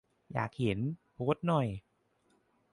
[0.33, 0.79] อยากเห็น
[1.13, 1.67] โพสต์หน่อย